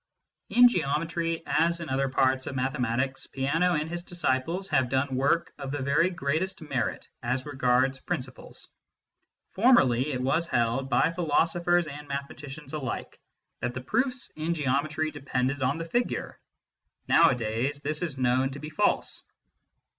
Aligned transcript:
In 0.49 0.67
Geometry, 0.67 1.43
as 1.45 1.79
in 1.79 1.87
other 1.87 2.09
parts 2.09 2.47
of 2.47 2.55
mathematics, 2.55 3.27
Peano 3.27 3.79
and 3.79 3.87
his 3.87 4.01
disciples 4.01 4.67
have 4.69 4.89
done 4.89 5.15
work 5.15 5.53
of 5.59 5.69
the 5.69 5.77
very 5.83 6.09
greatest 6.09 6.59
merit 6.59 7.07
as 7.21 7.45
regards 7.45 7.99
principles. 7.99 8.67
Formerly, 9.49 10.11
it 10.11 10.19
was 10.19 10.47
held 10.47 10.89
by 10.89 11.11
philosophers 11.13 11.85
and 11.85 12.07
mathematicians 12.07 12.73
alike 12.73 13.19
that 13.59 13.75
the 13.75 13.81
proofs 13.81 14.31
in 14.35 14.55
Geometry 14.55 15.11
depended 15.11 15.61
on 15.61 15.77
the 15.77 15.85
figure; 15.85 16.39
nowadays, 17.07 17.81
this 17.83 18.01
is 18.01 18.17
known 18.17 18.49
to 18.49 18.59
be 18.59 18.71
false. 18.71 19.21